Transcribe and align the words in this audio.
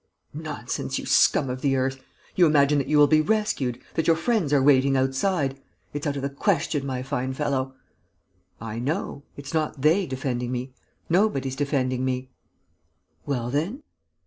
"Nonsense, 0.33 0.97
you 0.97 1.05
scum 1.05 1.47
of 1.47 1.61
the 1.61 1.75
earth! 1.75 2.03
You 2.35 2.47
imagine 2.47 2.79
that 2.79 2.87
you 2.87 2.97
will 2.97 3.05
be 3.05 3.21
rescued... 3.21 3.79
that 3.93 4.07
your 4.07 4.15
friends 4.15 4.51
are 4.51 4.59
waiting 4.63 4.97
outside? 4.97 5.59
It's 5.93 6.07
out 6.07 6.15
of 6.15 6.23
the 6.23 6.29
question, 6.31 6.87
my 6.87 7.03
fine 7.03 7.33
fellow." 7.35 7.75
"I 8.59 8.79
know. 8.79 9.21
It's 9.37 9.53
not 9.53 9.83
they 9.83 10.07
defending 10.07 10.51
me... 10.51 10.73
nobody's 11.07 11.55
defending 11.55 12.03
me...." 12.03 12.31
"Well, 13.27 13.51
then?..." 13.51 13.83